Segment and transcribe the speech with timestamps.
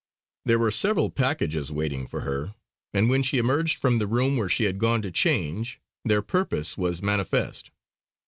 [0.45, 2.55] There were several packages waiting for her,
[2.91, 6.75] and when she emerged from the room where she had gone to change, their purpose
[6.75, 7.69] was manifest.